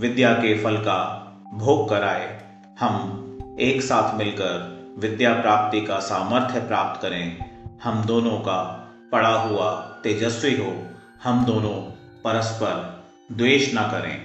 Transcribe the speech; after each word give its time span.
विद्या 0.02 0.34
के 0.34 0.64
फल 0.64 0.78
का 0.78 1.00
भोग 1.54 1.90
कराए। 1.90 2.42
हम 2.80 3.28
एक 3.60 3.82
साथ 3.82 4.18
मिलकर 4.18 4.82
विद्या 5.00 5.34
प्राप्ति 5.34 5.82
का 5.82 6.00
सामर्थ्य 6.00 6.60
प्राप्त 6.60 7.02
करें। 7.02 7.38
हम 7.84 8.06
दोनों 8.06 8.32
का 8.32 8.88
पड़ा 9.12 9.30
हुआ 9.30 9.72
तेजस्वी 10.04 10.58
हो। 10.58 10.78
हम 11.24 11.46
दोनों 11.46 11.92
परस्पर 12.24 13.04
द्वेष 13.32 13.76
न 13.76 13.78
करें। 13.78 14.22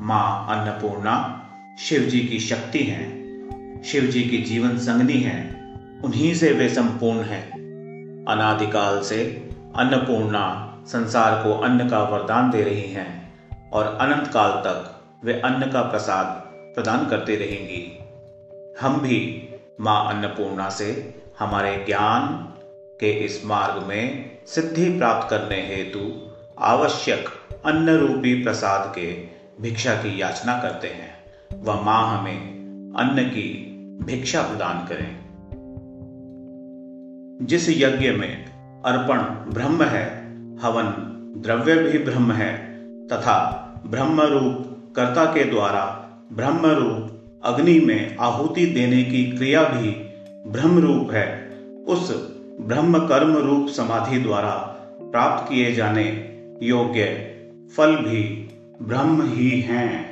माँ 0.00 0.46
अन्नपूर्णा 0.50 1.46
शिव 1.78 2.02
जी 2.02 2.20
की 2.20 2.38
शक्ति 2.40 2.78
हैं। 2.78 3.22
शिव 3.82 4.02
जी 4.02 4.22
की 4.22 4.38
जीवन 4.38 4.78
संगनी 4.78 5.20
हैं। 5.20 5.72
उन्हीं 6.02 6.34
से 6.34 6.52
वे 6.52 6.68
संपूर्ण 6.68 7.20
हैं। 7.20 7.61
अनादिकाल 8.28 9.02
से 9.02 9.24
अन्नपूर्णा 9.76 10.74
संसार 10.86 11.44
को 11.44 11.52
अन्न 11.52 11.88
का 11.88 12.02
वरदान 12.02 12.50
दे 12.50 12.62
रही 12.62 12.92
हैं 12.92 13.32
और 13.70 13.84
अनंत 14.00 14.28
काल 14.28 14.50
तक 14.50 15.00
वे 15.24 15.40
अन्न 15.40 15.70
का 15.70 15.82
प्रसाद 15.82 16.26
प्रदान 16.74 17.06
करते 17.06 17.36
रहेंगी। 17.36 17.98
हम 18.80 19.00
भी 19.00 19.48
माँ 19.80 20.14
अन्नपूर्णा 20.14 20.70
से 20.70 21.14
हमारे 21.38 21.84
ज्ञान 21.86 22.26
के 23.00 23.10
इस 23.10 23.44
मार्ग 23.44 23.82
में 23.82 24.30
सिद्धि 24.46 24.98
प्राप्त 24.98 25.30
करने 25.30 25.60
हेतु 25.66 26.32
आवश्यक 26.58 27.28
अन्न 27.64 27.90
रूपी 27.90 28.44
प्रसाद 28.44 28.92
के 28.94 29.12
भिक्षा 29.60 29.94
की 29.94 30.22
याचना 30.22 30.58
करते 30.58 30.88
हैं। 30.88 31.24
वह 31.62 31.80
माँ 31.80 32.18
हमें 32.18 32.38
अन्न 32.98 33.24
की 33.24 33.48
भिक्षा 34.04 34.42
प्रदान 34.42 34.86
करें। 34.86 35.21
जिस 37.42 37.68
यज्ञ 37.68 38.10
में 38.10 38.44
अर्पण 38.84 39.18
ब्रह्म 39.52 39.82
है, 39.82 40.04
हवन 40.62 40.84
द्रव्य 41.42 41.74
भी 41.74 41.98
ब्रह्म 41.98 42.32
है, 42.32 42.56
तथा 43.06 43.58
ब्रह्म 43.86 44.20
रूप 44.20 44.92
कर्ता 44.96 45.24
के 45.24 45.44
द्वारा 45.44 45.84
ब्रह्म 46.32 46.66
रूप 46.66 47.40
अग्नि 47.44 47.80
में 47.80 48.16
आहुति 48.16 48.66
देने 48.66 49.04
की 49.04 49.24
क्रिया 49.32 49.62
भी 49.62 49.90
ब्रह्म 50.50 50.78
रूप 50.78 51.10
है, 51.10 51.50
उस 51.88 52.30
ब्रह्म 52.60 52.98
कर्म 52.98 53.36
रूप 53.36 53.68
समाधि 53.68 54.18
द्वारा 54.18 54.54
प्राप्त 55.00 55.52
किए 55.52 55.72
जाने 55.72 56.04
योग्य 56.62 57.04
फल 57.76 57.96
भी 57.96 58.48
ब्रह्म 58.82 59.32
ही 59.32 59.60
हैं। 59.60 60.11